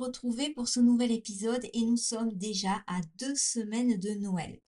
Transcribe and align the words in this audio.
Retrouver 0.00 0.50
pour 0.50 0.68
ce 0.68 0.80
nouvel 0.80 1.12
épisode 1.12 1.66
et 1.72 1.84
nous 1.84 1.96
sommes 1.96 2.32
déjà 2.32 2.82
à 2.86 3.00
deux 3.18 3.34
semaines 3.34 3.98
de 3.98 4.10
Noël. 4.10 4.60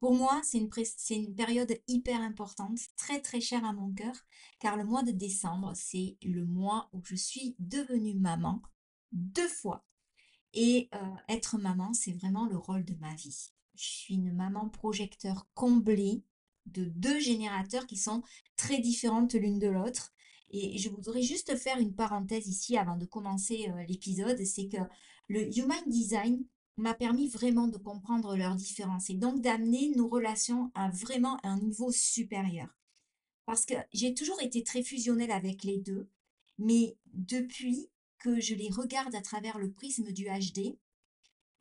Pour 0.00 0.14
moi, 0.14 0.42
c'est 0.44 0.58
une, 0.58 1.34
période 1.34 1.74
hyper 1.88 2.20
importante, 2.20 2.78
très 2.96 3.20
très 3.22 3.40
chère 3.40 3.64
à 3.64 3.72
mon 3.72 3.90
cœur, 3.92 4.14
car 4.58 4.76
le 4.76 4.84
mois 4.84 5.02
de 5.02 5.12
décembre, 5.12 5.72
c'est 5.74 6.18
le 6.22 6.44
mois 6.44 6.90
où 6.92 7.00
je 7.04 7.14
suis 7.14 7.56
devenue 7.58 8.14
maman 8.14 8.60
deux 9.12 9.48
fois. 9.48 9.86
Et 10.52 10.88
euh, 10.94 10.98
être 11.28 11.56
maman, 11.56 11.94
c'est 11.94 12.12
vraiment 12.12 12.46
le 12.46 12.58
rôle 12.58 12.84
de 12.84 12.94
ma 12.96 13.14
vie. 13.14 13.48
Je 13.76 13.84
suis 13.84 14.14
une 14.14 14.34
maman 14.34 14.68
projecteur 14.68 15.48
comblée 15.54 16.22
de 16.66 16.84
deux 16.84 17.18
générateurs 17.18 17.86
qui 17.86 17.96
sont 17.96 18.22
très 18.56 18.78
différentes 18.78 19.34
l'une 19.34 19.58
de 19.58 19.68
l'autre. 19.68 20.13
Et 20.56 20.78
je 20.78 20.88
voudrais 20.88 21.22
juste 21.22 21.56
faire 21.56 21.80
une 21.80 21.96
parenthèse 21.96 22.46
ici 22.46 22.76
avant 22.76 22.96
de 22.96 23.06
commencer 23.06 23.66
euh, 23.70 23.82
l'épisode, 23.88 24.40
c'est 24.44 24.68
que 24.68 24.76
le 25.28 25.58
Human 25.58 25.82
Design 25.88 26.46
m'a 26.76 26.94
permis 26.94 27.28
vraiment 27.28 27.66
de 27.66 27.76
comprendre 27.76 28.36
leurs 28.36 28.54
différences 28.54 29.10
et 29.10 29.14
donc 29.14 29.40
d'amener 29.40 29.90
nos 29.96 30.06
relations 30.06 30.70
à 30.76 30.90
vraiment 30.90 31.44
un 31.44 31.58
niveau 31.58 31.90
supérieur. 31.90 32.68
Parce 33.46 33.66
que 33.66 33.74
j'ai 33.92 34.14
toujours 34.14 34.40
été 34.42 34.62
très 34.62 34.84
fusionnelle 34.84 35.32
avec 35.32 35.64
les 35.64 35.78
deux, 35.78 36.08
mais 36.58 36.96
depuis 37.12 37.90
que 38.18 38.40
je 38.40 38.54
les 38.54 38.70
regarde 38.70 39.16
à 39.16 39.22
travers 39.22 39.58
le 39.58 39.72
prisme 39.72 40.12
du 40.12 40.26
HD, 40.26 40.78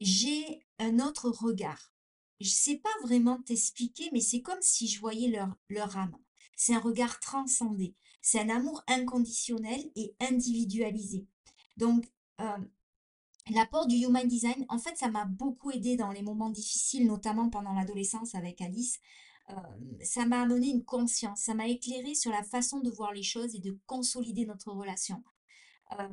j'ai 0.01 0.67
un 0.77 0.99
autre 0.99 1.31
regard. 1.31 1.91
Je 2.39 2.47
ne 2.49 2.53
sais 2.53 2.77
pas 2.77 2.93
vraiment 3.01 3.41
t'expliquer, 3.41 4.11
mais 4.13 4.21
c'est 4.21 4.41
comme 4.41 4.61
si 4.61 4.87
je 4.87 4.99
voyais 4.99 5.29
leur, 5.29 5.57
leur 5.69 5.97
âme. 5.97 6.15
C'est 6.55 6.75
un 6.75 6.79
regard 6.79 7.19
transcendé. 7.19 7.95
C'est 8.23 8.39
un 8.39 8.49
amour 8.49 8.81
inconditionnel 8.87 9.91
et 9.97 10.15
individualisé. 10.21 11.27
Donc, 11.75 12.09
euh, 12.39 12.57
l'apport 13.51 13.85
du 13.85 13.97
Human 13.97 14.25
Design, 14.25 14.65
en 14.69 14.79
fait, 14.79 14.95
ça 14.97 15.09
m'a 15.09 15.25
beaucoup 15.25 15.71
aidé 15.71 15.97
dans 15.97 16.09
les 16.11 16.21
moments 16.21 16.49
difficiles, 16.49 17.05
notamment 17.05 17.49
pendant 17.49 17.73
l'adolescence 17.73 18.33
avec 18.33 18.61
Alice. 18.61 19.01
Euh, 19.49 19.55
ça 20.01 20.25
m'a 20.25 20.41
amené 20.41 20.69
une 20.69 20.85
conscience, 20.85 21.41
ça 21.41 21.53
m'a 21.53 21.67
éclairé 21.67 22.15
sur 22.15 22.31
la 22.31 22.43
façon 22.43 22.79
de 22.79 22.89
voir 22.89 23.11
les 23.11 23.23
choses 23.23 23.55
et 23.55 23.59
de 23.59 23.77
consolider 23.87 24.45
notre 24.45 24.71
relation. 24.71 25.21
Euh, 25.99 26.07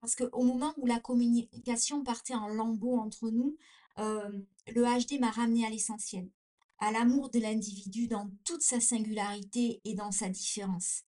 parce 0.00 0.14
qu'au 0.14 0.44
moment 0.44 0.72
où 0.76 0.86
la 0.86 1.00
communication 1.00 2.04
partait 2.04 2.36
en 2.36 2.46
lambeaux 2.46 2.98
entre 2.98 3.30
nous, 3.30 3.56
le 3.98 4.46
HD 4.68 5.20
m'a 5.20 5.30
ramené 5.30 5.66
à 5.66 5.70
l'essentiel, 5.70 6.30
à 6.78 6.92
l'amour 6.92 7.30
de 7.30 7.40
l'individu 7.40 8.06
dans 8.06 8.30
toute 8.44 8.62
sa 8.62 8.80
singularité 8.80 9.80
et 9.84 9.94
dans 9.94 10.12
sa 10.12 10.28
différence. 10.28 11.02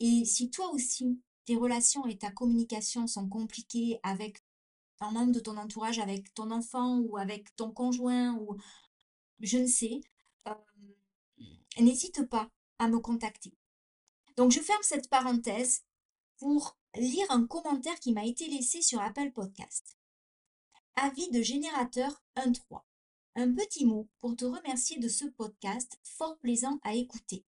Et 0.00 0.24
si 0.24 0.50
toi 0.50 0.70
aussi, 0.70 1.20
tes 1.44 1.56
relations 1.56 2.06
et 2.06 2.18
ta 2.18 2.30
communication 2.30 3.06
sont 3.06 3.28
compliquées 3.28 3.98
avec 4.02 4.42
un 5.00 5.10
membre 5.10 5.32
de 5.32 5.40
ton 5.40 5.56
entourage, 5.56 5.98
avec 5.98 6.34
ton 6.34 6.50
enfant 6.50 6.98
ou 6.98 7.16
avec 7.16 7.54
ton 7.56 7.70
conjoint 7.70 8.34
ou 8.34 8.56
je 9.40 9.58
ne 9.58 9.66
sais, 9.66 10.00
n'hésite 11.78 12.28
pas 12.28 12.50
à 12.78 12.88
me 12.88 12.98
contacter. 12.98 13.52
Donc 14.36 14.52
je 14.52 14.60
ferme 14.60 14.82
cette 14.82 15.08
parenthèse 15.08 15.84
pour 16.38 16.76
lire 16.96 17.26
un 17.30 17.46
commentaire 17.46 17.98
qui 18.00 18.12
m'a 18.12 18.24
été 18.24 18.48
laissé 18.48 18.82
sur 18.82 19.00
Apple 19.00 19.32
Podcast. 19.32 19.96
Avis 20.96 21.30
de 21.30 21.42
générateur 21.42 22.22
1.3. 22.36 22.82
Un 23.36 23.52
petit 23.52 23.84
mot 23.84 24.08
pour 24.18 24.34
te 24.34 24.44
remercier 24.44 24.98
de 24.98 25.08
ce 25.08 25.24
podcast 25.24 25.98
fort 26.02 26.38
plaisant 26.38 26.78
à 26.82 26.94
écouter. 26.94 27.44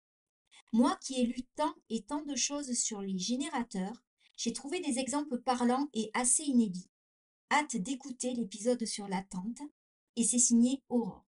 Moi 0.72 0.96
qui 1.00 1.20
ai 1.20 1.26
lu 1.26 1.42
tant 1.56 1.74
et 1.88 2.02
tant 2.02 2.22
de 2.22 2.36
choses 2.36 2.72
sur 2.78 3.00
les 3.02 3.18
générateurs, 3.18 4.02
j'ai 4.36 4.52
trouvé 4.52 4.80
des 4.80 4.98
exemples 4.98 5.38
parlants 5.38 5.88
et 5.94 6.10
assez 6.14 6.44
inédits. 6.44 6.88
Hâte 7.50 7.76
d'écouter 7.76 8.32
l'épisode 8.34 8.84
sur 8.86 9.08
l'attente 9.08 9.60
et 10.16 10.24
c'est 10.24 10.38
signé 10.38 10.82
Aurore. 10.88 11.26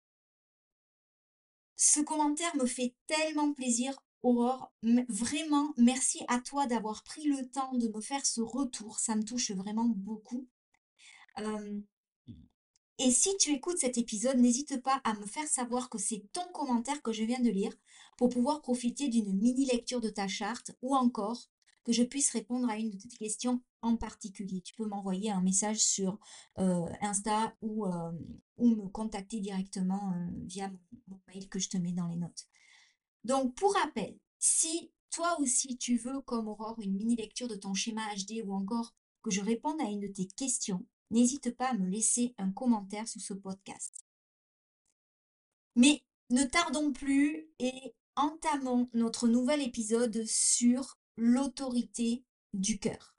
Ce 1.75 1.99
commentaire 1.99 2.55
me 2.55 2.65
fait 2.65 2.95
tellement 3.07 3.53
plaisir, 3.53 3.93
Aurore. 4.23 4.71
Vraiment, 5.09 5.73
merci 5.77 6.23
à 6.29 6.39
toi 6.39 6.65
d'avoir 6.67 7.03
pris 7.03 7.25
le 7.25 7.47
temps 7.49 7.73
de 7.73 7.89
me 7.89 7.99
faire 7.99 8.25
ce 8.25 8.39
retour. 8.39 8.99
Ça 8.99 9.15
me 9.15 9.23
touche 9.23 9.51
vraiment 9.51 9.85
beaucoup. 9.85 10.47
Et 12.97 13.11
si 13.11 13.35
tu 13.37 13.51
écoutes 13.51 13.77
cet 13.77 13.97
épisode, 13.97 14.37
n'hésite 14.37 14.81
pas 14.81 15.01
à 15.03 15.13
me 15.15 15.25
faire 15.25 15.47
savoir 15.47 15.89
que 15.89 15.97
c'est 15.97 16.23
ton 16.31 16.47
commentaire 16.53 17.01
que 17.01 17.11
je 17.11 17.25
viens 17.25 17.41
de 17.41 17.49
lire 17.49 17.75
pour 18.17 18.29
pouvoir 18.29 18.61
profiter 18.61 19.07
d'une 19.09 19.33
mini 19.33 19.65
lecture 19.65 20.01
de 20.01 20.09
ta 20.09 20.27
charte 20.27 20.71
ou 20.81 20.95
encore 20.95 21.49
que 21.85 21.91
je 21.91 22.03
puisse 22.03 22.31
répondre 22.31 22.69
à 22.69 22.77
une 22.77 22.89
de 22.89 22.97
tes 22.97 23.15
questions 23.15 23.61
en 23.81 23.95
particulier. 23.95 24.61
Tu 24.61 24.73
peux 24.73 24.87
m'envoyer 24.87 25.31
un 25.31 25.41
message 25.41 25.77
sur 25.77 26.19
euh, 26.57 26.87
Insta 27.01 27.55
ou, 27.61 27.85
euh, 27.85 28.11
ou, 28.57 28.69
me 28.75 28.89
contacter 28.89 29.39
directement 29.39 30.11
euh, 30.13 30.27
via 30.45 30.69
mon, 31.07 31.19
mail 31.27 31.47
que 31.47 31.59
je 31.59 31.69
te 31.69 31.77
mets 31.77 31.91
dans 31.91 32.07
les 32.07 32.15
notes. 32.15 32.47
Donc, 33.23 33.53
pour 33.55 33.73
rappel, 33.75 34.17
si 34.39 34.91
toi 35.11 35.39
aussi 35.39 35.77
tu 35.77 35.97
veux, 35.97 36.21
comme 36.21 36.47
Aurore, 36.47 36.79
une 36.81 36.95
mini 36.95 37.15
lecture 37.15 37.47
de 37.47 37.55
ton 37.55 37.73
schéma 37.75 38.01
HD 38.15 38.43
ou 38.43 38.53
encore 38.53 38.93
que 39.21 39.29
je 39.29 39.41
réponde 39.41 39.79
à 39.79 39.85
une 39.85 40.01
de 40.01 40.07
tes 40.07 40.27
questions, 40.27 40.83
n'hésite 41.11 41.55
pas 41.55 41.69
à 41.69 41.73
me 41.73 41.87
laisser 41.87 42.33
un 42.39 42.51
commentaire 42.51 43.07
sous 43.07 43.19
ce 43.19 43.33
podcast. 43.33 44.05
Mais 45.75 46.03
ne 46.31 46.43
tardons 46.43 46.91
plus 46.91 47.47
et 47.59 47.93
entamons 48.15 48.89
notre 48.93 49.27
nouvel 49.27 49.61
épisode 49.61 50.23
sur 50.25 50.97
l'autorité 51.17 52.23
du 52.53 52.79
cœur. 52.79 53.15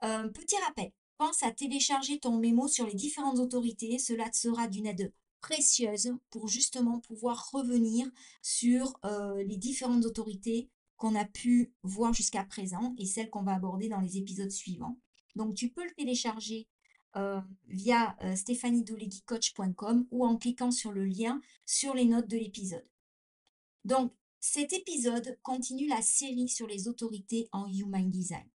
Un 0.00 0.28
petit 0.28 0.56
rappel, 0.66 0.92
pense 1.16 1.42
à 1.42 1.50
télécharger 1.50 2.18
ton 2.18 2.38
mémo 2.38 2.68
sur 2.68 2.86
les 2.86 2.94
différentes 2.94 3.38
autorités, 3.38 3.98
cela 3.98 4.28
te 4.28 4.36
sera 4.36 4.68
d'une 4.68 4.86
aide 4.86 5.12
précieuse 5.40 6.14
pour 6.30 6.48
justement 6.48 7.00
pouvoir 7.00 7.50
revenir 7.52 8.10
sur 8.42 8.98
euh, 9.04 9.42
les 9.44 9.56
différentes 9.56 10.04
autorités 10.04 10.70
qu'on 10.96 11.14
a 11.14 11.24
pu 11.24 11.72
voir 11.82 12.14
jusqu'à 12.14 12.44
présent 12.44 12.94
et 12.98 13.06
celles 13.06 13.30
qu'on 13.30 13.42
va 13.42 13.54
aborder 13.54 13.88
dans 13.88 14.00
les 14.00 14.16
épisodes 14.16 14.50
suivants. 14.50 14.98
Donc 15.36 15.54
tu 15.54 15.70
peux 15.70 15.84
le 15.84 15.94
télécharger 15.94 16.66
euh, 17.16 17.40
via 17.68 18.16
euh, 18.22 18.34
ou 20.10 20.24
en 20.24 20.36
cliquant 20.36 20.70
sur 20.70 20.92
le 20.92 21.04
lien 21.04 21.40
sur 21.66 21.94
les 21.94 22.04
notes 22.06 22.28
de 22.28 22.36
l'épisode. 22.36 22.86
Donc, 23.84 24.12
cet 24.40 24.72
épisode 24.72 25.38
continue 25.42 25.86
la 25.88 26.02
série 26.02 26.48
sur 26.48 26.66
les 26.66 26.88
autorités 26.88 27.48
en 27.52 27.66
Human 27.66 28.08
Design. 28.10 28.48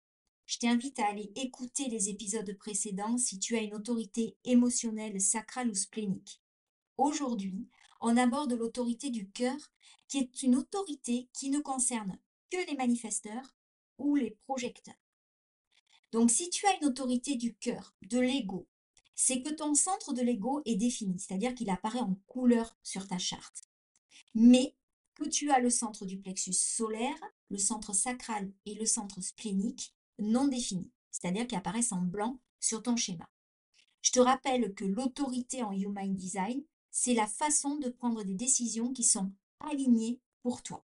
Je 0.47 0.57
t'invite 0.57 0.99
à 0.99 1.07
aller 1.07 1.31
écouter 1.35 1.87
les 1.89 2.09
épisodes 2.09 2.51
précédents 2.57 3.17
si 3.19 3.37
tu 3.37 3.55
as 3.55 3.61
une 3.61 3.75
autorité 3.75 4.35
émotionnelle, 4.43 5.21
sacrale 5.21 5.69
ou 5.69 5.75
splénique. 5.75 6.41
Aujourd'hui, 6.97 7.67
on 8.01 8.17
aborde 8.17 8.53
l'autorité 8.53 9.11
du 9.11 9.29
cœur, 9.29 9.57
qui 10.07 10.17
est 10.17 10.41
une 10.41 10.55
autorité 10.55 11.29
qui 11.33 11.51
ne 11.51 11.59
concerne 11.59 12.17
que 12.49 12.57
les 12.67 12.75
manifesteurs 12.75 13.55
ou 13.99 14.15
les 14.15 14.31
projecteurs. 14.47 14.95
Donc, 16.11 16.31
si 16.31 16.49
tu 16.49 16.65
as 16.65 16.75
une 16.77 16.87
autorité 16.87 17.35
du 17.35 17.55
cœur, 17.55 17.93
de 18.01 18.19
l'ego, 18.19 18.67
c'est 19.13 19.43
que 19.43 19.53
ton 19.53 19.75
centre 19.75 20.13
de 20.13 20.23
l'ego 20.23 20.63
est 20.65 20.75
défini, 20.75 21.19
c'est-à-dire 21.19 21.53
qu'il 21.53 21.69
apparaît 21.69 21.99
en 21.99 22.15
couleur 22.25 22.75
sur 22.81 23.07
ta 23.07 23.19
charte. 23.19 23.63
Mais 24.33 24.75
que 25.19 25.27
tu 25.27 25.51
as 25.51 25.60
le 25.60 25.69
centre 25.69 26.06
du 26.06 26.18
plexus 26.18 26.54
solaire, 26.54 27.19
le 27.50 27.57
centre 27.57 27.94
sacral 27.94 28.51
et 28.66 28.75
le 28.75 28.86
centre 28.86 29.21
splénique 29.21 29.94
non 30.18 30.48
définis. 30.48 30.92
c'est-à-dire 31.12 31.48
qui 31.48 31.56
apparaissent 31.56 31.92
en 31.92 32.01
blanc 32.01 32.39
sur 32.60 32.81
ton 32.81 32.95
schéma. 32.95 33.30
Je 34.01 34.12
te 34.12 34.19
rappelle 34.19 34.74
que 34.74 34.86
l'autorité 34.86 35.63
en 35.63 35.71
Human 35.71 36.16
Design, 36.16 36.63
c'est 36.92 37.13
la 37.13 37.27
façon 37.27 37.77
de 37.77 37.89
prendre 37.89 38.24
des 38.24 38.36
décisions 38.36 38.94
qui 38.94 39.04
sont 39.04 39.31
alignées 39.60 40.19
pour 40.42 40.62
toi. 40.63 40.86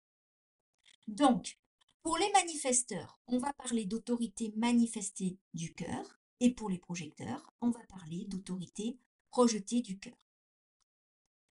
Donc, 1.07 1.59
pour 2.01 2.17
les 2.17 2.31
manifesteurs, 2.31 3.19
on 3.27 3.37
va 3.37 3.53
parler 3.53 3.85
d'autorité 3.85 4.53
manifestée 4.55 5.37
du 5.53 5.73
cœur. 5.73 6.19
Et 6.39 6.53
pour 6.53 6.69
les 6.69 6.79
projecteurs, 6.79 7.53
on 7.61 7.69
va 7.69 7.79
parler 7.87 8.25
d'autorité 8.25 8.97
projetée 9.29 9.81
du 9.81 9.99
cœur. 9.99 10.17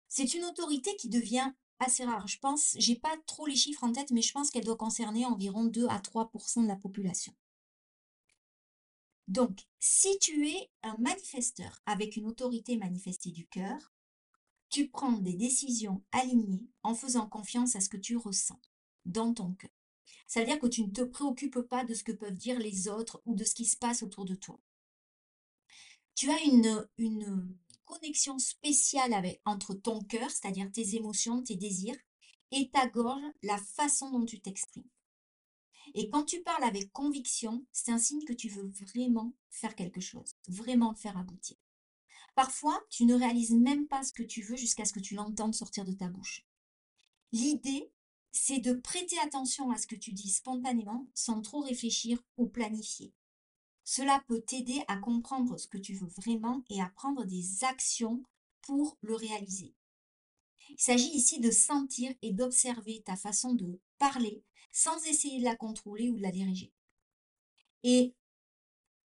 C'est 0.08 0.35
une 0.35 0.44
autorité 0.44 0.94
qui 0.96 1.08
devient 1.08 1.52
assez 1.82 2.05
rare. 2.05 2.26
Je 2.26 2.38
pense, 2.38 2.75
j'ai 2.79 2.96
pas 2.96 3.17
trop 3.26 3.46
les 3.46 3.56
chiffres 3.56 3.84
en 3.84 3.93
tête, 3.93 4.11
mais 4.11 4.23
je 4.23 4.32
pense 4.32 4.50
qu'elle 4.50 4.64
doit 4.64 4.76
concerner 4.76 5.25
environ 5.26 5.64
2 5.64 5.87
à 5.88 5.99
3% 5.99 6.62
de 6.62 6.69
la 6.69 6.76
population. 6.76 7.34
Donc, 9.29 9.67
si 9.81 10.19
tu 10.19 10.49
es 10.49 10.70
un 10.82 10.96
manifesteur 10.99 11.81
avec 11.87 12.17
une 12.17 12.26
autorité 12.26 12.76
manifestée 12.76 13.31
du 13.31 13.46
cœur, 13.46 13.93
tu 14.69 14.88
prends 14.88 15.12
des 15.12 15.34
décisions 15.34 16.02
alignées 16.12 16.67
en 16.82 16.94
faisant 16.94 17.29
confiance 17.29 17.76
à 17.76 17.81
ce 17.81 17.88
que 17.88 17.96
tu 17.96 18.17
ressens 18.17 18.61
dans 19.05 19.32
ton 19.32 19.52
cœur. 19.52 19.70
Ça 20.26 20.40
veut 20.40 20.46
dire 20.46 20.58
que 20.58 20.67
tu 20.67 20.82
ne 20.82 20.90
te 20.90 21.02
préoccupes 21.02 21.61
pas 21.61 21.85
de 21.85 21.94
ce 21.94 22.05
que 22.05 22.12
peuvent 22.12 22.32
dire 22.32 22.58
les 22.58 22.88
autres 22.88 23.23
ou 23.26 23.35
de 23.35 23.44
ce 23.44 23.55
qui 23.55 23.67
se 23.67 23.76
passe 23.76 24.02
autour 24.02 24.25
de 24.25 24.35
toi. 24.35 24.58
Tu 26.14 26.31
as 26.31 26.43
une, 26.44 26.87
une 26.99 27.56
connexion 27.92 28.38
spéciale 28.38 29.12
avec, 29.12 29.40
entre 29.44 29.74
ton 29.74 30.02
cœur, 30.02 30.30
c'est-à-dire 30.30 30.70
tes 30.72 30.96
émotions, 30.96 31.42
tes 31.42 31.56
désirs, 31.56 31.98
et 32.50 32.70
ta 32.70 32.86
gorge, 32.86 33.22
la 33.42 33.58
façon 33.58 34.10
dont 34.10 34.24
tu 34.24 34.40
t'exprimes. 34.40 34.88
Et 35.94 36.08
quand 36.08 36.24
tu 36.24 36.42
parles 36.42 36.64
avec 36.64 36.92
conviction, 36.92 37.66
c'est 37.72 37.92
un 37.92 37.98
signe 37.98 38.24
que 38.24 38.32
tu 38.32 38.48
veux 38.48 38.72
vraiment 38.86 39.34
faire 39.50 39.74
quelque 39.74 40.00
chose, 40.00 40.36
vraiment 40.48 40.90
le 40.90 40.96
faire 40.96 41.18
aboutir. 41.18 41.56
Parfois, 42.34 42.80
tu 42.88 43.04
ne 43.04 43.14
réalises 43.14 43.54
même 43.54 43.86
pas 43.86 44.02
ce 44.02 44.12
que 44.12 44.22
tu 44.22 44.42
veux 44.42 44.56
jusqu'à 44.56 44.86
ce 44.86 44.92
que 44.92 45.00
tu 45.00 45.14
l'entendes 45.14 45.54
sortir 45.54 45.84
de 45.84 45.92
ta 45.92 46.08
bouche. 46.08 46.46
L'idée, 47.32 47.90
c'est 48.30 48.60
de 48.60 48.72
prêter 48.72 49.18
attention 49.18 49.70
à 49.70 49.76
ce 49.76 49.86
que 49.86 49.96
tu 49.96 50.12
dis 50.12 50.30
spontanément 50.30 51.06
sans 51.14 51.42
trop 51.42 51.60
réfléchir 51.60 52.22
ou 52.38 52.46
planifier. 52.46 53.12
Cela 53.84 54.23
peut 54.29 54.40
t'aider 54.40 54.82
à 54.88 54.96
comprendre 54.96 55.58
ce 55.58 55.67
que 55.67 55.79
tu 55.79 55.94
veux 55.94 56.08
vraiment 56.08 56.62
et 56.70 56.81
à 56.81 56.90
prendre 56.94 57.25
des 57.25 57.64
actions 57.64 58.23
pour 58.62 58.96
le 59.02 59.14
réaliser. 59.14 59.75
Il 60.70 60.81
s'agit 60.81 61.11
ici 61.11 61.40
de 61.40 61.50
sentir 61.50 62.12
et 62.23 62.32
d'observer 62.32 63.02
ta 63.02 63.17
façon 63.17 63.55
de 63.55 63.81
parler 63.99 64.43
sans 64.70 65.05
essayer 65.06 65.38
de 65.38 65.44
la 65.44 65.56
contrôler 65.56 66.11
ou 66.11 66.17
de 66.17 66.23
la 66.23 66.31
diriger. 66.31 66.73
Et 67.82 68.14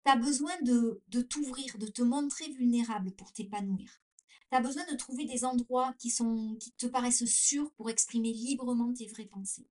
tu 0.05 0.11
as 0.11 0.17
besoin 0.17 0.53
de, 0.61 1.01
t'ouvrir, 1.21 1.77
de 1.77 1.87
te 1.87 2.01
montrer 2.01 2.49
vulnérable 2.51 3.11
pour 3.11 3.31
t'épanouir. 3.31 4.01
Tu 4.51 4.57
as 4.57 4.61
besoin 4.61 4.85
de 4.91 4.97
trouver 4.97 5.25
des 5.25 5.43
endroits 5.43 5.93
qui, 5.97 6.09
sont, 6.09 6.55
qui 6.59 6.71
te 6.73 6.85
paraissent 6.85 7.25
sûrs 7.25 7.71
pour 7.73 7.89
exprimer 7.89 8.31
librement 8.31 8.93
tes 8.93 9.07
vraies 9.07 9.25
pensées. 9.25 9.67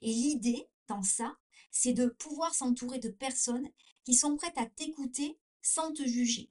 Et 0.00 0.12
l'idée 0.12 0.68
dans 0.86 1.02
ça, 1.02 1.36
c'est 1.70 1.94
de 1.94 2.06
pouvoir 2.06 2.54
s'entourer 2.54 2.98
de 2.98 3.08
personnes 3.08 3.68
qui 4.04 4.14
sont 4.14 4.36
prêtes 4.36 4.58
à 4.58 4.66
t'écouter 4.66 5.38
sans 5.62 5.92
te 5.92 6.02
juger. 6.02 6.50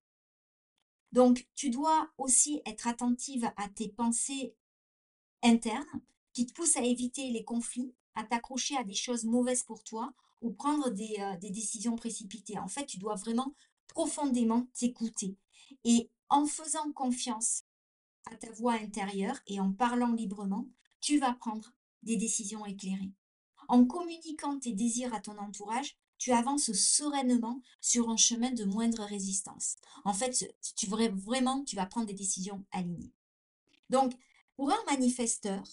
Donc, 1.11 1.47
tu 1.55 1.69
dois 1.69 2.09
aussi 2.17 2.61
être 2.65 2.87
attentive 2.87 3.51
à 3.57 3.67
tes 3.67 3.89
pensées 3.89 4.55
internes 5.43 6.01
qui 6.33 6.45
te 6.45 6.53
poussent 6.53 6.77
à 6.77 6.83
éviter 6.83 7.29
les 7.29 7.43
conflits, 7.43 7.93
à 8.15 8.23
t'accrocher 8.23 8.77
à 8.77 8.83
des 8.83 8.93
choses 8.93 9.25
mauvaises 9.25 9.63
pour 9.63 9.83
toi 9.83 10.13
ou 10.41 10.51
prendre 10.51 10.89
des, 10.89 11.15
euh, 11.19 11.35
décisions 11.37 11.95
précipitées. 11.95 12.57
En 12.57 12.67
fait, 12.67 12.85
tu 12.85 12.97
dois 12.97 13.15
vraiment 13.15 13.53
profondément 13.87 14.67
t'écouter. 14.73 15.35
Et 15.83 16.09
en 16.29 16.45
faisant 16.45 16.91
confiance 16.93 17.63
à 18.31 18.35
ta 18.35 18.51
voix 18.51 18.73
intérieure 18.73 19.39
et 19.47 19.59
en 19.59 19.71
parlant 19.71 20.13
librement, 20.13 20.67
tu 21.01 21.19
vas 21.19 21.33
prendre 21.33 21.73
des 22.03 22.15
décisions 22.15 22.65
éclairées. 22.65 23.11
En 23.67 23.85
communiquant 23.85 24.59
tes 24.59 24.73
désirs 24.73 25.13
à 25.13 25.19
ton 25.19 25.37
entourage, 25.37 25.97
tu 26.21 26.31
avances 26.33 26.71
sereinement 26.73 27.63
sur 27.79 28.11
un 28.11 28.15
chemin 28.15 28.51
de 28.51 28.63
moindre 28.63 29.03
résistance. 29.05 29.77
En 30.05 30.13
fait, 30.13 30.53
tu 30.75 30.85
vraiment, 30.85 31.63
tu 31.63 31.75
vas 31.75 31.87
prendre 31.87 32.05
des 32.05 32.13
décisions 32.13 32.63
alignées. 32.71 33.11
Donc, 33.89 34.13
pour 34.55 34.71
un 34.71 34.83
manifesteur, 34.85 35.63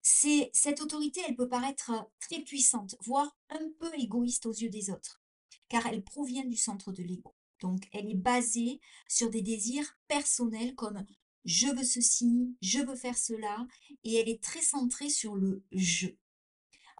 cette 0.00 0.80
autorité, 0.80 1.20
elle 1.28 1.36
peut 1.36 1.46
paraître 1.46 1.92
très 2.20 2.40
puissante, 2.40 2.96
voire 3.02 3.36
un 3.50 3.68
peu 3.78 3.92
égoïste 3.98 4.46
aux 4.46 4.54
yeux 4.54 4.70
des 4.70 4.88
autres, 4.88 5.20
car 5.68 5.86
elle 5.86 6.02
provient 6.02 6.46
du 6.46 6.56
centre 6.56 6.90
de 6.90 7.02
l'ego. 7.02 7.34
Donc, 7.60 7.90
elle 7.92 8.08
est 8.08 8.14
basée 8.14 8.80
sur 9.08 9.28
des 9.28 9.42
désirs 9.42 9.94
personnels 10.08 10.74
comme 10.74 11.04
je 11.44 11.66
veux 11.66 11.84
ceci, 11.84 12.56
je 12.62 12.78
veux 12.78 12.96
faire 12.96 13.18
cela, 13.18 13.66
et 14.04 14.14
elle 14.14 14.30
est 14.30 14.42
très 14.42 14.62
centrée 14.62 15.10
sur 15.10 15.36
le 15.36 15.62
je. 15.70 16.08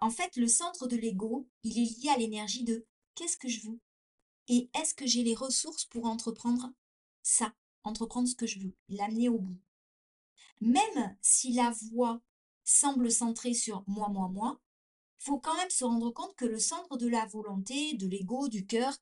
En 0.02 0.10
fait, 0.10 0.34
le 0.34 0.48
centre 0.48 0.88
de 0.88 0.96
l'ego, 0.96 1.48
il 1.62 1.78
est 1.78 2.02
lié 2.02 2.08
à 2.08 2.18
l'énergie 2.18 2.64
de 2.64 2.84
qu'est-ce 3.14 3.36
que 3.36 3.46
je 3.46 3.68
veux? 3.68 3.78
Et 4.48 4.68
est-ce 4.74 4.94
que 4.94 5.06
j'ai 5.06 5.22
les 5.22 5.36
ressources 5.36 5.84
pour 5.84 6.06
entreprendre 6.06 6.72
ça, 7.22 7.54
entreprendre 7.84 8.26
ce 8.26 8.34
que 8.34 8.48
je 8.48 8.58
veux, 8.58 8.74
l'amener 8.88 9.28
au 9.28 9.38
bout? 9.38 9.60
Même 10.60 11.16
si 11.20 11.52
la 11.52 11.70
voix 11.70 12.20
semble 12.64 13.12
centrée 13.12 13.54
sur 13.54 13.84
moi, 13.86 14.08
moi, 14.08 14.26
moi, 14.26 14.60
faut 15.18 15.38
quand 15.38 15.56
même 15.56 15.70
se 15.70 15.84
rendre 15.84 16.10
compte 16.10 16.34
que 16.34 16.46
le 16.46 16.58
centre 16.58 16.96
de 16.96 17.06
la 17.06 17.24
volonté, 17.26 17.94
de 17.94 18.08
l'ego, 18.08 18.48
du 18.48 18.66
cœur, 18.66 18.98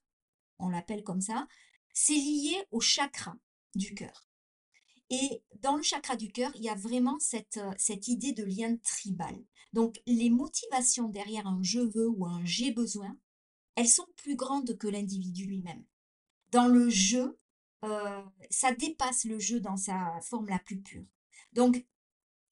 on 0.59 0.69
l'appelle 0.69 1.03
comme 1.03 1.21
ça, 1.21 1.47
c'est 1.95 2.13
lié 2.13 2.63
au 2.69 2.79
chakra 2.79 3.35
du 3.73 3.95
cœur. 3.95 4.30
Et 5.11 5.43
dans 5.59 5.75
le 5.75 5.83
chakra 5.83 6.15
du 6.15 6.31
cœur, 6.31 6.51
il 6.55 6.63
y 6.63 6.69
a 6.69 6.75
vraiment 6.75 7.19
cette, 7.19 7.57
euh, 7.57 7.73
cette 7.77 8.07
idée 8.07 8.31
de 8.31 8.45
lien 8.45 8.77
tribal. 8.77 9.37
Donc 9.73 10.01
les 10.07 10.29
motivations 10.29 11.09
derrière 11.09 11.47
un 11.47 11.59
je 11.61 11.79
veux 11.79 12.07
ou 12.07 12.25
un 12.25 12.43
j'ai 12.45 12.71
besoin, 12.71 13.17
elles 13.75 13.89
sont 13.89 14.07
plus 14.15 14.37
grandes 14.37 14.77
que 14.77 14.87
l'individu 14.87 15.45
lui-même. 15.45 15.83
Dans 16.51 16.67
le 16.67 16.89
jeu, 16.89 17.37
euh, 17.83 18.23
ça 18.49 18.73
dépasse 18.73 19.25
le 19.25 19.37
jeu 19.37 19.59
dans 19.59 19.75
sa 19.75 20.17
forme 20.21 20.47
la 20.47 20.59
plus 20.59 20.79
pure. 20.79 21.05
Donc 21.51 21.85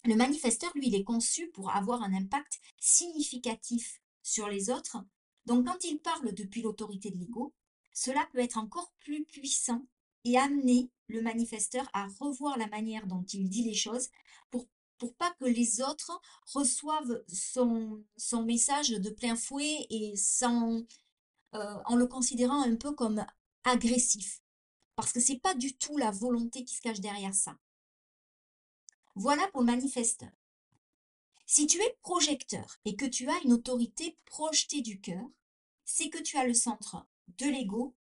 le 0.03 0.15
manifesteur, 0.15 0.71
lui, 0.75 0.87
il 0.87 0.95
est 0.95 1.03
conçu 1.05 1.49
pour 1.51 1.71
avoir 1.71 2.03
un 2.03 2.13
impact 2.13 2.59
significatif 2.77 4.01
sur 4.21 4.49
les 4.49 4.69
autres. 4.69 4.97
Donc 5.45 5.65
quand 5.65 5.81
il 5.85 5.99
parle 5.99 6.33
depuis 6.33 6.61
l'autorité 6.61 7.09
de 7.09 7.17
l'ego, 7.17 7.53
cela 7.93 8.27
peut 8.33 8.39
être 8.39 8.57
encore 8.57 8.93
plus 8.99 9.23
puissant 9.23 9.85
et 10.25 10.37
amener 10.37 10.89
le 11.07 11.21
manifesteur 11.21 11.89
à 11.93 12.07
revoir 12.19 12.57
la 12.57 12.67
manière 12.67 13.07
dont 13.07 13.23
il 13.33 13.49
dit 13.49 13.63
les 13.63 13.73
choses 13.73 14.09
pour 14.51 14.67
pour 14.99 15.15
pas 15.15 15.33
que 15.39 15.45
les 15.45 15.81
autres 15.81 16.21
reçoivent 16.53 17.23
son, 17.27 18.03
son 18.17 18.43
message 18.43 18.89
de 18.89 19.09
plein 19.09 19.35
fouet 19.35 19.87
et 19.89 20.15
sans, 20.15 20.83
euh, 21.55 21.77
en 21.85 21.95
le 21.95 22.05
considérant 22.05 22.61
un 22.61 22.75
peu 22.75 22.91
comme 22.91 23.25
agressif. 23.63 24.43
Parce 24.95 25.13
que 25.13 25.21
c'est 25.21 25.39
pas 25.39 25.55
du 25.55 25.75
tout 25.75 25.97
la 25.97 26.11
volonté 26.11 26.65
qui 26.65 26.75
se 26.75 26.81
cache 26.81 26.99
derrière 26.99 27.33
ça. 27.33 27.57
Voilà 29.15 29.47
pour 29.47 29.61
le 29.61 29.67
manifesteur. 29.67 30.29
Si 31.45 31.65
tu 31.65 31.81
es 31.81 31.97
projecteur 32.01 32.77
et 32.85 32.95
que 32.95 33.05
tu 33.05 33.27
as 33.29 33.39
une 33.43 33.53
autorité 33.53 34.17
projetée 34.25 34.81
du 34.81 34.99
cœur, 34.99 35.25
c'est 35.85 36.09
que 36.09 36.21
tu 36.21 36.37
as 36.37 36.45
le 36.45 36.53
centre 36.53 37.07
de 37.39 37.47
l'ego 37.47 37.95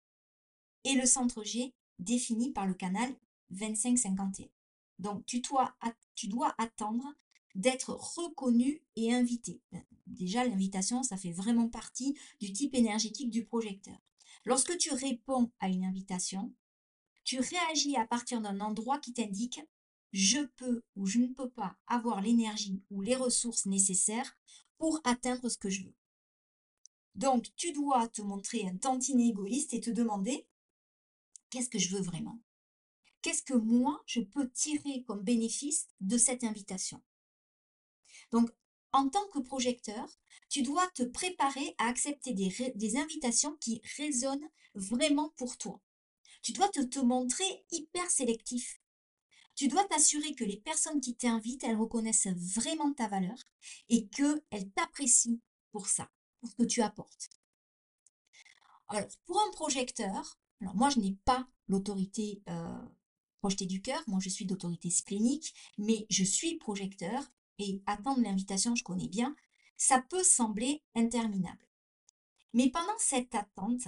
et 0.83 0.93
le 0.95 1.05
centre 1.05 1.43
G 1.43 1.73
défini 1.99 2.51
par 2.51 2.65
le 2.65 2.73
canal 2.73 3.13
2551. 3.51 4.47
Donc, 4.99 5.25
tu 5.25 5.41
dois, 5.41 5.75
tu 6.15 6.27
dois 6.27 6.55
attendre 6.57 7.05
d'être 7.55 7.91
reconnu 7.91 8.81
et 8.95 9.13
invité. 9.13 9.61
Déjà, 10.05 10.45
l'invitation, 10.45 11.03
ça 11.03 11.17
fait 11.17 11.31
vraiment 11.31 11.69
partie 11.69 12.17
du 12.39 12.53
type 12.53 12.75
énergétique 12.75 13.29
du 13.29 13.45
projecteur. 13.45 13.97
Lorsque 14.45 14.77
tu 14.77 14.93
réponds 14.93 15.51
à 15.59 15.69
une 15.69 15.83
invitation, 15.83 16.53
tu 17.23 17.39
réagis 17.39 17.95
à 17.95 18.05
partir 18.05 18.41
d'un 18.41 18.59
endroit 18.59 18.99
qui 18.99 19.13
t'indique 19.13 19.61
je 20.13 20.39
peux 20.55 20.83
ou 20.95 21.05
je 21.05 21.19
ne 21.19 21.27
peux 21.27 21.49
pas 21.49 21.75
avoir 21.85 22.21
l'énergie 22.21 22.81
ou 22.89 23.01
les 23.01 23.15
ressources 23.15 23.65
nécessaires 23.65 24.37
pour 24.77 25.01
atteindre 25.03 25.49
ce 25.49 25.57
que 25.57 25.69
je 25.69 25.83
veux. 25.83 25.95
Donc, 27.15 27.47
tu 27.55 27.71
dois 27.71 28.07
te 28.07 28.21
montrer 28.21 28.65
un 28.67 28.77
tantinet 28.77 29.27
égoïste 29.27 29.73
et 29.73 29.81
te 29.81 29.89
demander 29.89 30.47
qu'est-ce 31.49 31.69
que 31.69 31.79
je 31.79 31.95
veux 31.95 32.01
vraiment? 32.01 32.39
Qu'est-ce 33.21 33.43
que 33.43 33.53
moi, 33.53 34.01
je 34.05 34.21
peux 34.21 34.49
tirer 34.49 35.03
comme 35.03 35.23
bénéfice 35.23 35.87
de 35.99 36.17
cette 36.17 36.43
invitation? 36.43 37.01
Donc, 38.31 38.49
en 38.93 39.09
tant 39.09 39.27
que 39.29 39.39
projecteur, 39.39 40.07
tu 40.49 40.61
dois 40.61 40.87
te 40.95 41.03
préparer 41.03 41.75
à 41.77 41.87
accepter 41.87 42.33
des, 42.33 42.97
invitations 42.97 43.55
qui 43.57 43.81
résonnent 43.97 44.49
vraiment 44.75 45.29
pour 45.37 45.57
toi. 45.57 45.81
Tu 46.41 46.53
dois 46.53 46.69
te, 46.69 46.81
te 46.81 46.99
montrer 46.99 47.65
hyper 47.71 48.09
sélectif. 48.09 48.79
Tu 49.55 49.67
dois 49.67 49.83
t'assurer 49.85 50.35
que 50.35 50.43
les 50.43 50.57
personnes 50.57 51.01
qui 51.01 51.15
t'invitent, 51.15 51.63
elles 51.63 51.75
reconnaissent 51.75 52.27
vraiment 52.27 52.93
ta 52.93 53.07
valeur 53.07 53.37
et 53.89 54.07
qu'elles 54.07 54.71
t'apprécient 54.75 55.39
pour 55.71 55.87
ça, 55.87 56.09
pour 56.39 56.49
ce 56.49 56.55
que 56.55 56.63
tu 56.63 56.81
apportes. 56.81 57.29
Alors, 58.87 59.07
pour 59.25 59.41
un 59.41 59.51
projecteur, 59.51 60.39
alors 60.61 60.75
moi 60.75 60.89
je 60.89 60.99
n'ai 60.99 61.17
pas 61.25 61.47
l'autorité 61.67 62.41
euh, 62.49 62.85
projetée 63.39 63.65
du 63.65 63.81
cœur, 63.81 64.01
moi 64.07 64.19
je 64.21 64.29
suis 64.29 64.45
d'autorité 64.45 64.89
splénique, 64.89 65.53
mais 65.77 66.05
je 66.09 66.23
suis 66.23 66.57
projecteur 66.57 67.23
et 67.59 67.81
attendre 67.85 68.21
l'invitation, 68.21 68.75
je 68.75 68.83
connais 68.83 69.07
bien, 69.07 69.35
ça 69.77 70.01
peut 70.01 70.23
sembler 70.23 70.83
interminable. 70.95 71.67
Mais 72.53 72.69
pendant 72.69 72.97
cette 72.97 73.35
attente, 73.35 73.87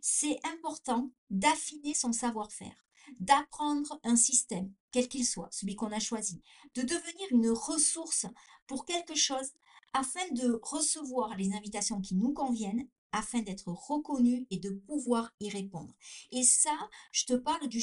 c'est 0.00 0.38
important 0.44 1.10
d'affiner 1.30 1.94
son 1.94 2.12
savoir-faire, 2.12 2.84
d'apprendre 3.18 3.98
un 4.04 4.16
système, 4.16 4.72
quel 4.92 5.08
qu'il 5.08 5.26
soit, 5.26 5.48
celui 5.50 5.74
qu'on 5.76 5.92
a 5.92 5.98
choisi, 5.98 6.42
de 6.74 6.82
devenir 6.82 7.26
une 7.30 7.50
ressource 7.50 8.26
pour 8.66 8.84
quelque 8.84 9.14
chose 9.14 9.52
afin 9.92 10.26
de 10.32 10.60
recevoir 10.62 11.36
les 11.36 11.54
invitations 11.54 12.00
qui 12.00 12.16
nous 12.16 12.32
conviennent, 12.32 12.88
afin 13.14 13.40
d'être 13.40 13.68
reconnu 13.68 14.46
et 14.50 14.58
de 14.58 14.70
pouvoir 14.70 15.32
y 15.40 15.48
répondre. 15.48 15.94
Et 16.32 16.42
ça, 16.42 16.76
je 17.12 17.24
te 17.26 17.34
parle 17.34 17.68
du, 17.68 17.80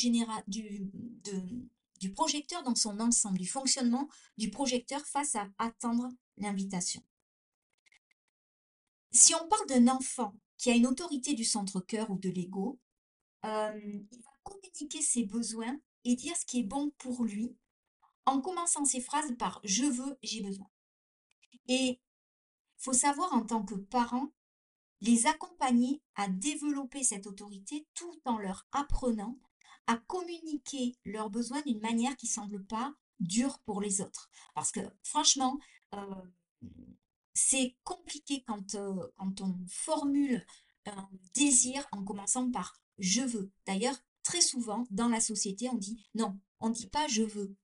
du, 0.47 0.89
du 1.99 2.11
projecteur 2.11 2.63
dans 2.63 2.75
son 2.75 2.99
ensemble, 2.99 3.37
du 3.37 3.47
fonctionnement 3.47 4.09
du 4.37 4.51
projecteur 4.51 5.05
face 5.05 5.35
à 5.35 5.47
attendre 5.57 6.09
l'invitation. 6.37 7.01
Si 9.11 9.33
on 9.33 9.47
parle 9.47 9.67
d'un 9.67 9.87
enfant 9.87 10.35
qui 10.57 10.69
a 10.69 10.75
une 10.75 10.87
autorité 10.87 11.33
du 11.33 11.45
centre 11.45 11.79
cœur 11.79 12.09
ou 12.11 12.17
de 12.17 12.29
l'ego, 12.29 12.79
euh, 13.45 13.79
il 14.11 14.21
va 14.21 14.31
communiquer 14.43 15.01
ses 15.01 15.23
besoins 15.23 15.79
et 16.03 16.15
dire 16.15 16.35
ce 16.35 16.45
qui 16.45 16.59
est 16.59 16.63
bon 16.63 16.91
pour 16.97 17.23
lui 17.23 17.55
en 18.25 18.41
commençant 18.41 18.85
ses 18.85 19.01
phrases 19.01 19.33
par 19.37 19.61
je 19.63 19.85
veux, 19.85 20.17
j'ai 20.23 20.41
besoin. 20.41 20.69
Et 21.67 22.01
faut 22.77 22.93
savoir 22.93 23.31
en 23.33 23.43
tant 23.45 23.63
que 23.63 23.75
parent 23.75 24.31
les 25.01 25.27
accompagner 25.27 26.01
à 26.15 26.27
développer 26.27 27.03
cette 27.03 27.27
autorité 27.27 27.87
tout 27.93 28.19
en 28.25 28.37
leur 28.37 28.67
apprenant 28.71 29.37
à 29.87 29.97
communiquer 29.97 30.95
leurs 31.05 31.29
besoins 31.29 31.61
d'une 31.61 31.81
manière 31.81 32.15
qui 32.15 32.27
semble 32.27 32.63
pas 32.63 32.93
dure 33.19 33.59
pour 33.59 33.81
les 33.81 34.01
autres. 34.01 34.29
Parce 34.53 34.71
que 34.71 34.79
franchement, 35.03 35.59
euh, 35.95 36.15
c'est 37.33 37.75
compliqué 37.83 38.43
quand, 38.47 38.75
euh, 38.75 39.07
quand 39.17 39.41
on 39.41 39.57
formule 39.67 40.45
un 40.85 41.09
désir 41.33 41.87
en 41.91 42.03
commençant 42.03 42.49
par 42.49 42.79
je 42.97 43.21
veux. 43.21 43.51
D'ailleurs, 43.65 43.95
très 44.23 44.41
souvent 44.41 44.85
dans 44.91 45.09
la 45.09 45.19
société, 45.19 45.69
on 45.69 45.75
dit 45.75 46.03
non, 46.15 46.39
on 46.59 46.69
ne 46.69 46.73
dit 46.73 46.87
pas 46.87 47.07
je 47.07 47.23
veux. 47.23 47.55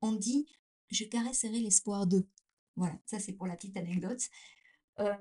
On 0.00 0.12
dit 0.12 0.46
je 0.90 1.04
caresserai 1.04 1.60
l'espoir 1.60 2.06
de. 2.06 2.26
Voilà, 2.76 2.98
ça 3.06 3.18
c'est 3.18 3.32
pour 3.32 3.46
la 3.46 3.56
petite 3.56 3.76
anecdote. 3.76 4.22
Euh, 5.00 5.14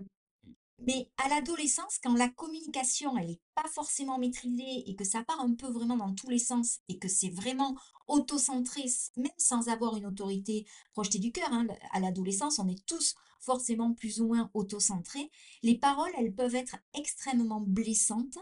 mais 0.79 1.09
à 1.17 1.29
l'adolescence, 1.29 1.97
quand 2.03 2.13
la 2.13 2.29
communication, 2.29 3.17
elle 3.17 3.27
n'est 3.27 3.41
pas 3.55 3.67
forcément 3.69 4.19
maîtrisée 4.19 4.83
et 4.89 4.95
que 4.95 5.03
ça 5.03 5.23
part 5.23 5.41
un 5.41 5.55
peu 5.55 5.67
vraiment 5.67 5.97
dans 5.97 6.13
tous 6.13 6.29
les 6.29 6.39
sens 6.39 6.79
et 6.87 6.99
que 6.99 7.07
c'est 7.07 7.29
vraiment 7.29 7.75
auto-centré, 8.07 8.85
même 9.15 9.31
sans 9.37 9.69
avoir 9.69 9.97
une 9.97 10.05
autorité 10.05 10.65
projetée 10.93 11.19
du 11.19 11.31
cœur, 11.31 11.51
hein, 11.51 11.67
à 11.91 11.99
l'adolescence, 11.99 12.59
on 12.59 12.69
est 12.69 12.85
tous 12.85 13.15
forcément 13.39 13.93
plus 13.93 14.21
ou 14.21 14.27
moins 14.27 14.51
auto-centrés, 14.53 15.31
les 15.63 15.77
paroles, 15.77 16.11
elles 16.17 16.33
peuvent 16.33 16.55
être 16.55 16.77
extrêmement 16.93 17.61
blessantes 17.61 18.37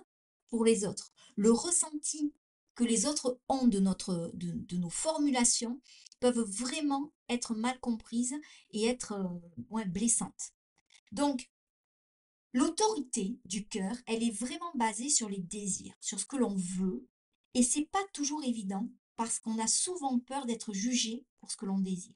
pour 0.50 0.66
les 0.66 0.86
autres. 0.86 1.12
Le 1.36 1.52
ressenti 1.52 2.34
que 2.76 2.84
les 2.84 3.06
autres 3.06 3.40
ont 3.48 3.68
de, 3.68 3.80
notre, 3.80 4.32
de, 4.34 4.78
nos 4.78 4.90
formulations 4.90 5.80
peuvent 6.20 6.40
vraiment 6.40 7.14
être 7.30 7.56
mal 7.56 7.80
comprises 7.80 8.36
et 8.72 8.86
être 8.86 9.14
euh, 9.14 9.28
moins 9.70 9.86
blessantes. 9.86 10.54
Donc, 11.12 11.50
L'autorité 12.56 13.38
du 13.44 13.68
cœur, 13.68 13.94
elle 14.08 14.24
est 14.24 14.32
vraiment 14.32 14.72
basée 14.76 15.10
sur 15.10 15.28
les 15.28 15.42
désirs, 15.42 15.94
sur 16.00 16.22
ce 16.22 16.26
que 16.26 16.38
l'on 16.38 16.56
veut, 16.56 17.06
et 17.54 17.62
c'est 17.62 17.84
pas 17.92 18.06
toujours 18.14 18.46
évident 18.46 18.88
parce 19.18 19.40
qu'on 19.40 19.60
a 19.60 19.68
souvent 19.68 20.20
peur 20.20 20.46
d'être 20.46 20.72
jugé 20.72 21.26
pour 21.42 21.52
ce 21.52 21.58
que 21.58 21.66
l'on 21.66 21.80
désire. 21.80 22.16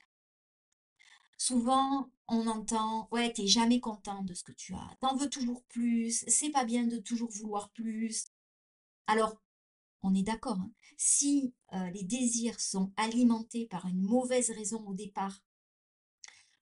Souvent, 1.38 2.10
on 2.30 2.48
entend 2.48 3.10
Ouais, 3.12 3.34
t'es 3.34 3.48
jamais 3.48 3.82
content 3.82 4.24
de 4.24 4.34
ce 4.34 4.44
que 4.44 4.54
tu 4.54 4.74
as, 4.74 4.96
t'en 5.02 5.14
veux 5.18 5.30
toujours 5.30 5.62
plus, 5.64 6.24
c'est 6.30 6.52
pas 6.52 6.64
bien 6.64 6.88
de 6.88 7.00
toujours 7.00 7.32
vouloir 7.32 7.70
plus. 7.72 8.24
Alors, 9.08 9.36
on 10.04 10.16
est 10.16 10.24
d'accord, 10.24 10.58
hein. 10.58 10.72
si 10.96 11.54
euh, 11.74 11.90
les 11.90 12.06
désirs 12.06 12.62
sont 12.62 12.94
alimentés 12.96 13.66
par 13.66 13.88
une 13.88 14.04
mauvaise 14.04 14.52
raison 14.52 14.88
au 14.88 14.94
départ, 14.94 15.42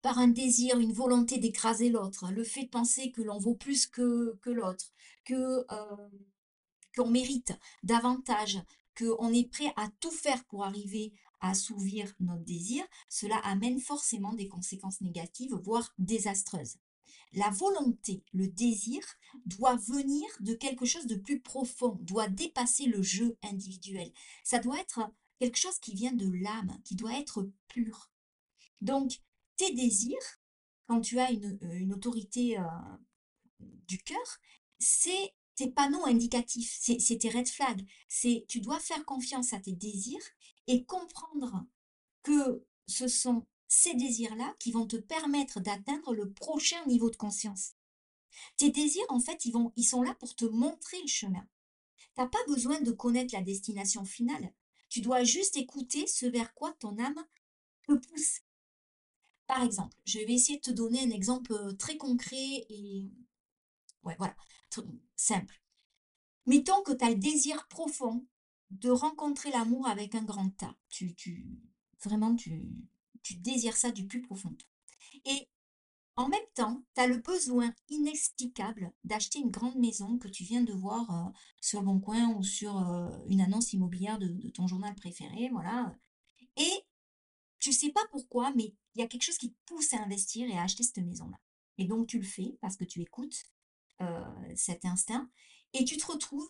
par 0.01 0.19
un 0.19 0.27
désir, 0.27 0.79
une 0.79 0.93
volonté 0.93 1.37
d'écraser 1.37 1.89
l'autre, 1.89 2.31
le 2.31 2.43
fait 2.43 2.63
de 2.63 2.69
penser 2.69 3.11
que 3.11 3.21
l'on 3.21 3.39
vaut 3.39 3.55
plus 3.55 3.87
que, 3.87 4.37
que 4.41 4.49
l'autre, 4.49 4.91
que 5.25 5.65
euh, 5.71 6.09
qu'on 6.95 7.09
mérite 7.09 7.53
davantage, 7.83 8.59
qu'on 8.97 9.31
est 9.33 9.49
prêt 9.49 9.71
à 9.75 9.89
tout 9.99 10.11
faire 10.11 10.43
pour 10.45 10.65
arriver 10.65 11.13
à 11.39 11.51
assouvir 11.51 12.13
notre 12.19 12.43
désir, 12.43 12.83
cela 13.09 13.37
amène 13.43 13.79
forcément 13.79 14.33
des 14.33 14.47
conséquences 14.47 15.01
négatives, 15.01 15.53
voire 15.53 15.93
désastreuses. 15.99 16.77
La 17.33 17.49
volonté, 17.49 18.23
le 18.33 18.47
désir, 18.47 19.03
doit 19.45 19.75
venir 19.75 20.25
de 20.39 20.53
quelque 20.53 20.85
chose 20.85 21.05
de 21.05 21.15
plus 21.15 21.39
profond, 21.39 21.97
doit 22.01 22.29
dépasser 22.29 22.85
le 22.85 23.03
jeu 23.03 23.37
individuel. 23.43 24.11
Ça 24.43 24.59
doit 24.59 24.79
être 24.79 25.01
quelque 25.39 25.57
chose 25.57 25.77
qui 25.79 25.93
vient 25.93 26.13
de 26.13 26.29
l'âme, 26.29 26.79
qui 26.83 26.95
doit 26.95 27.19
être 27.19 27.47
pur. 27.67 28.09
Donc, 28.81 29.19
tes 29.57 29.73
désirs, 29.73 30.41
quand 30.87 31.01
tu 31.01 31.19
as 31.19 31.31
une, 31.31 31.59
euh, 31.63 31.93
autorité 31.93 32.57
euh, 32.57 32.63
du 33.59 33.97
cœur, 33.99 34.39
c'est 34.79 35.33
tes 35.55 35.69
panneaux 35.71 36.05
indicatifs, 36.05 36.77
c'est 36.79 37.17
tes 37.17 37.29
red 37.29 37.47
flags. 37.47 37.85
C'est 38.07 38.45
tu 38.47 38.61
dois 38.61 38.79
faire 38.79 39.03
confiance 39.05 39.53
à 39.53 39.59
tes 39.59 39.73
désirs 39.73 40.23
et 40.67 40.85
comprendre 40.85 41.65
que 42.21 42.63
ce 42.87 43.07
sont 43.07 43.45
ces 43.67 43.95
désirs-là 43.95 44.55
qui 44.59 44.71
vont 44.71 44.85
te 44.85 44.95
permettre 44.95 45.59
d'atteindre 45.59 46.13
le 46.13 46.31
prochain 46.31 46.83
niveau 46.85 47.09
de 47.09 47.15
conscience. 47.15 47.73
Tes 48.57 48.69
désirs, 48.69 49.05
en 49.09 49.19
fait, 49.19 49.45
ils, 49.45 49.51
vont, 49.51 49.73
ils 49.75 49.83
sont 49.83 50.03
là 50.03 50.13
pour 50.15 50.35
te 50.35 50.45
montrer 50.45 51.01
le 51.01 51.07
chemin. 51.07 51.45
Tu 52.15 52.21
n'as 52.21 52.27
pas 52.27 52.43
besoin 52.47 52.79
de 52.81 52.91
connaître 52.91 53.33
la 53.33 53.41
destination 53.41 54.05
finale. 54.05 54.53
Tu 54.89 55.01
dois 55.01 55.23
juste 55.23 55.57
écouter 55.57 56.07
ce 56.07 56.25
vers 56.27 56.53
quoi 56.53 56.73
ton 56.73 56.97
âme 56.99 57.25
te 57.87 57.93
pousse. 57.93 58.41
Par 59.47 59.63
exemple, 59.63 59.95
je 60.05 60.19
vais 60.19 60.33
essayer 60.33 60.57
de 60.57 60.63
te 60.63 60.71
donner 60.71 61.01
un 61.01 61.09
exemple 61.09 61.75
très 61.77 61.97
concret 61.97 62.65
et 62.69 63.09
ouais, 64.03 64.15
voilà, 64.17 64.35
simple. 65.15 65.61
Mettons 66.45 66.81
que 66.83 66.93
tu 66.93 67.03
as 67.03 67.09
le 67.09 67.15
désir 67.15 67.67
profond 67.67 68.25
de 68.71 68.89
rencontrer 68.89 69.51
l'amour 69.51 69.87
avec 69.87 70.15
un 70.15 70.23
grand 70.23 70.49
tas. 70.49 70.75
Tu, 70.89 71.15
tu, 71.15 71.47
vraiment, 72.03 72.35
tu, 72.35 72.65
tu 73.23 73.35
désires 73.35 73.77
ça 73.77 73.91
du 73.91 74.05
plus 74.05 74.21
profond. 74.21 74.55
Et 75.25 75.47
en 76.17 76.27
même 76.27 76.39
temps, 76.55 76.83
tu 76.95 77.01
as 77.01 77.07
le 77.07 77.17
besoin 77.17 77.73
inexplicable 77.89 78.91
d'acheter 79.03 79.39
une 79.39 79.51
grande 79.51 79.75
maison 79.75 80.17
que 80.17 80.27
tu 80.27 80.43
viens 80.43 80.63
de 80.63 80.73
voir 80.73 81.09
euh, 81.11 81.31
sur 81.61 81.83
Bon 81.83 81.99
Coin 81.99 82.33
ou 82.35 82.43
sur 82.43 82.75
une 83.27 83.41
annonce 83.41 83.73
immobilière 83.73 84.17
de, 84.17 84.27
de, 84.27 84.49
ton 84.49 84.67
journal 84.67 84.95
préféré, 84.95 85.49
voilà. 85.51 85.95
Et 87.67 87.69
tu 87.69 87.73
sais 87.73 87.91
pas 87.91 88.05
pourquoi, 88.11 88.53
mais 88.55 88.73
il 88.95 89.01
y 89.01 89.03
a 89.03 89.07
quelque 89.07 89.23
chose 89.23 89.37
qui 89.37 89.51
te 89.51 89.57
pousse 89.65 89.93
à 89.93 90.01
investir 90.01 90.49
et 90.49 90.57
à 90.57 90.63
acheter 90.63 90.83
cette 90.83 91.03
maison-là. 91.03 91.37
Et 91.77 91.83
donc 91.83 92.07
tu 92.07 92.17
le 92.17 92.23
fais 92.23 92.57
parce 92.61 92.77
que 92.77 92.85
tu 92.85 93.01
écoutes 93.01 93.43
euh, 93.99 94.55
cet 94.55 94.85
instinct 94.85 95.29
et 95.73 95.83
tu 95.83 95.97
te 95.97 96.05
retrouves 96.05 96.49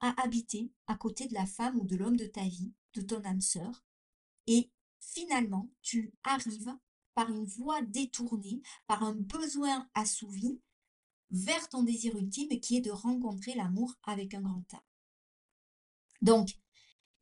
à 0.00 0.20
habiter 0.22 0.70
à 0.86 0.94
côté 0.94 1.26
de 1.26 1.32
la 1.32 1.46
femme 1.46 1.80
ou 1.80 1.86
de 1.86 1.96
l'homme 1.96 2.18
de 2.18 2.26
ta 2.26 2.42
vie, 2.42 2.74
de 2.92 3.00
ton 3.00 3.24
âme 3.24 3.40
sœur. 3.40 3.82
Et 4.46 4.70
finalement, 5.00 5.70
tu 5.80 6.12
arrives 6.22 6.76
par 7.14 7.30
une 7.30 7.46
voie 7.46 7.80
détournée, 7.80 8.60
par 8.86 9.02
un 9.02 9.14
besoin 9.14 9.88
assouvi, 9.94 10.60
vers 11.30 11.66
ton 11.70 11.82
désir 11.82 12.14
ultime 12.14 12.60
qui 12.60 12.76
est 12.76 12.82
de 12.82 12.90
rencontrer 12.90 13.54
l'amour 13.54 13.94
avec 14.02 14.34
un 14.34 14.42
grand 14.42 14.74
A. 14.74 14.84
Donc, 16.20 16.58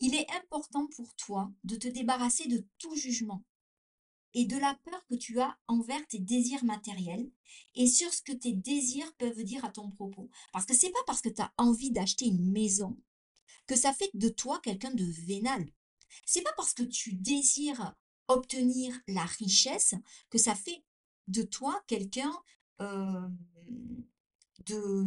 il 0.00 0.14
est 0.14 0.30
important 0.32 0.86
pour 0.88 1.14
toi 1.16 1.50
de 1.64 1.76
te 1.76 1.88
débarrasser 1.88 2.48
de 2.48 2.64
tout 2.78 2.94
jugement 2.96 3.44
et 4.34 4.44
de 4.44 4.58
la 4.58 4.74
peur 4.84 5.06
que 5.08 5.14
tu 5.14 5.40
as 5.40 5.56
envers 5.66 6.06
tes 6.08 6.18
désirs 6.18 6.64
matériels 6.64 7.30
et 7.74 7.86
sur 7.86 8.12
ce 8.12 8.20
que 8.20 8.32
tes 8.32 8.52
désirs 8.52 9.10
peuvent 9.16 9.42
dire 9.42 9.64
à 9.64 9.70
ton 9.70 9.90
propos. 9.90 10.28
Parce 10.52 10.66
que 10.66 10.74
c'est 10.74 10.90
pas 10.90 11.02
parce 11.06 11.22
que 11.22 11.30
tu 11.30 11.40
as 11.40 11.52
envie 11.56 11.90
d'acheter 11.90 12.26
une 12.26 12.52
maison 12.52 12.96
que 13.66 13.76
ça 13.76 13.94
fait 13.94 14.10
de 14.14 14.28
toi 14.28 14.60
quelqu'un 14.62 14.92
de 14.92 15.04
vénal. 15.04 15.66
C'est 16.26 16.42
pas 16.42 16.52
parce 16.56 16.74
que 16.74 16.82
tu 16.82 17.14
désires 17.14 17.96
obtenir 18.28 18.94
la 19.08 19.24
richesse 19.24 19.94
que 20.30 20.38
ça 20.38 20.54
fait 20.54 20.84
de 21.28 21.42
toi 21.42 21.82
quelqu'un 21.86 22.32
euh, 22.80 23.28
de 24.66 25.04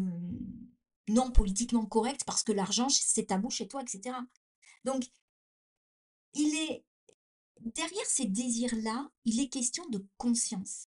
non 1.07 1.31
politiquement 1.31 1.85
correct 1.85 2.23
parce 2.25 2.43
que 2.43 2.51
l'argent 2.51 2.89
c'est 2.89 3.27
tabou 3.27 3.49
chez 3.49 3.67
toi, 3.67 3.81
etc. 3.81 4.15
Donc, 4.83 5.03
il 6.33 6.55
est 6.55 6.83
derrière 7.61 8.05
ces 8.05 8.25
désirs-là, 8.25 9.09
il 9.25 9.39
est 9.39 9.49
question 9.49 9.87
de 9.89 10.05
conscience. 10.17 10.87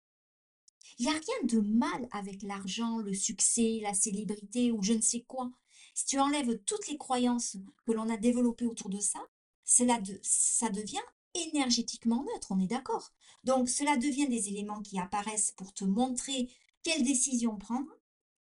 Il 0.99 1.07
n'y 1.07 1.13
a 1.13 1.19
rien 1.19 1.45
de 1.45 1.61
mal 1.61 2.09
avec 2.11 2.43
l'argent, 2.43 2.99
le 2.99 3.15
succès, 3.15 3.81
la 3.83 3.95
célébrité 3.95 4.73
ou 4.73 4.83
je 4.83 4.95
ne 4.95 5.01
sais 5.01 5.25
quoi. 5.27 5.51
si 5.95 6.07
tu 6.07 6.19
enlèves 6.19 6.59
toutes 6.65 6.89
les 6.89 6.97
croyances 6.97 7.57
que 7.87 7.93
l'on 7.93 8.09
a 8.09 8.17
développées 8.17 8.67
autour 8.67 8.89
de 8.89 9.01
ça, 9.01 9.21
cela 9.65 10.01
de, 10.01 10.19
ça 10.23 10.71
devient 10.71 11.03
énergétiquement 11.35 12.25
neutre, 12.25 12.49
on 12.51 12.61
est 12.61 12.67
d'accord. 12.67 13.13
Donc 13.45 13.69
cela 13.69 13.97
devient 13.97 14.29
des 14.29 14.49
éléments 14.49 14.83
qui 14.83 14.99
apparaissent 14.99 15.53
pour 15.53 15.75
te 15.75 15.85
montrer 15.85 16.49
quelle 16.83 17.03
décision 17.03 17.57
prendre 17.57 17.91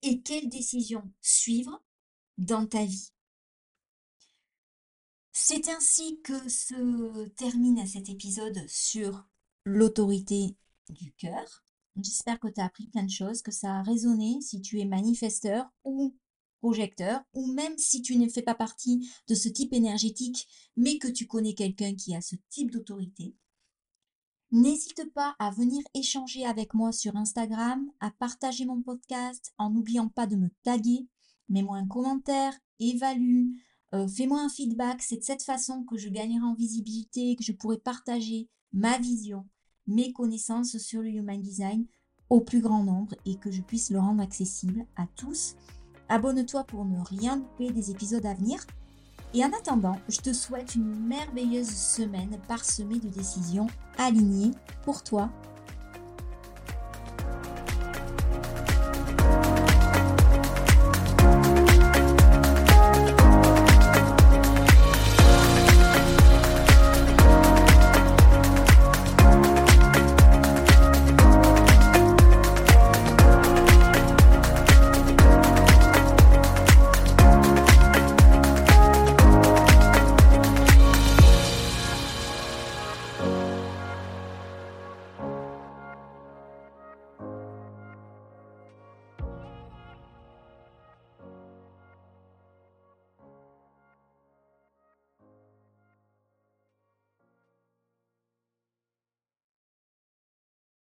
et 0.01 0.21
quelle 0.21 0.49
décision 0.49 1.03
suivre 1.21 1.83
dans 2.37 2.67
ta 2.67 2.85
vie. 2.85 3.11
C'est 5.37 5.67
ainsi 5.67 6.21
que 6.21 6.47
se 6.47 7.27
termine 7.35 7.85
cet 7.85 8.07
épisode 8.07 8.63
sur 8.69 9.27
l'autorité 9.65 10.55
du 10.87 11.11
cœur. 11.11 11.65
J'espère 11.97 12.39
que 12.39 12.47
tu 12.47 12.61
as 12.61 12.65
appris 12.65 12.87
plein 12.87 13.03
de 13.03 13.11
choses, 13.11 13.41
que 13.41 13.51
ça 13.51 13.79
a 13.79 13.83
résonné 13.83 14.39
si 14.39 14.61
tu 14.61 14.79
es 14.79 14.85
manifesteur 14.85 15.69
ou 15.83 16.15
projecteur, 16.61 17.19
ou 17.33 17.51
même 17.51 17.77
si 17.77 18.01
tu 18.01 18.15
ne 18.15 18.29
fais 18.29 18.43
pas 18.43 18.55
partie 18.55 19.11
de 19.27 19.35
ce 19.35 19.49
type 19.49 19.73
énergétique, 19.73 20.47
mais 20.77 20.99
que 20.99 21.09
tu 21.09 21.27
connais 21.27 21.53
quelqu'un 21.53 21.95
qui 21.95 22.15
a 22.15 22.21
ce 22.21 22.37
type 22.47 22.71
d'autorité. 22.71 23.35
N'hésite 24.51 25.03
pas 25.13 25.35
à 25.37 25.51
venir 25.51 25.83
échanger 25.93 26.45
avec 26.45 26.73
moi 26.73 26.93
sur 26.93 27.17
Instagram, 27.17 27.85
à 27.99 28.09
partager 28.09 28.63
mon 28.63 28.81
podcast 28.81 29.53
en 29.57 29.69
n'oubliant 29.69 30.07
pas 30.07 30.27
de 30.27 30.37
me 30.37 30.47
taguer. 30.63 31.09
Mets-moi 31.49 31.77
un 31.77 31.87
commentaire, 31.87 32.57
évalue, 32.79 33.49
euh, 33.95 34.07
fais-moi 34.07 34.41
un 34.41 34.49
feedback. 34.49 35.01
C'est 35.01 35.17
de 35.17 35.23
cette 35.23 35.43
façon 35.43 35.83
que 35.83 35.97
je 35.97 36.09
gagnerai 36.09 36.45
en 36.45 36.53
visibilité, 36.53 37.35
que 37.35 37.43
je 37.43 37.51
pourrai 37.51 37.77
partager 37.77 38.49
ma 38.73 38.97
vision, 38.97 39.45
mes 39.87 40.11
connaissances 40.11 40.77
sur 40.77 41.01
le 41.01 41.09
Human 41.09 41.41
Design 41.41 41.85
au 42.29 42.41
plus 42.41 42.61
grand 42.61 42.83
nombre 42.83 43.15
et 43.25 43.35
que 43.35 43.51
je 43.51 43.61
puisse 43.61 43.89
le 43.89 43.99
rendre 43.99 44.21
accessible 44.21 44.85
à 44.95 45.07
tous. 45.15 45.55
Abonne-toi 46.09 46.63
pour 46.65 46.85
ne 46.85 46.99
rien 46.99 47.37
louper 47.37 47.71
des 47.71 47.91
épisodes 47.91 48.25
à 48.25 48.33
venir. 48.33 48.65
Et 49.33 49.43
en 49.43 49.51
attendant, 49.51 49.97
je 50.07 50.19
te 50.19 50.33
souhaite 50.33 50.75
une 50.75 50.95
merveilleuse 51.07 51.69
semaine 51.69 52.37
parsemée 52.47 52.99
de 52.99 53.09
décisions 53.09 53.67
alignées 53.97 54.51
pour 54.83 55.03
toi 55.03 55.29